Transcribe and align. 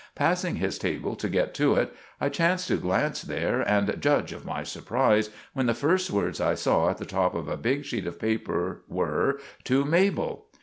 Passing 0.15 0.55
his 0.55 0.79
table 0.79 1.15
to 1.15 1.29
get 1.29 1.53
to 1.53 1.75
it, 1.75 1.93
I 2.19 2.29
chanced 2.29 2.69
to 2.69 2.77
glance 2.77 3.21
there, 3.21 3.61
and 3.61 3.97
juge 4.01 4.33
of 4.33 4.43
my 4.43 4.63
surprise 4.63 5.29
when 5.53 5.67
the 5.67 5.75
first 5.75 6.09
words 6.09 6.41
I 6.41 6.55
saw 6.55 6.89
at 6.89 6.97
the 6.97 7.05
top 7.05 7.35
of 7.35 7.47
a 7.47 7.55
big 7.55 7.85
sheet 7.85 8.07
of 8.07 8.17
paper 8.17 8.81
were, 8.87 9.39
"To 9.65 9.85
Mabel"! 9.85 10.47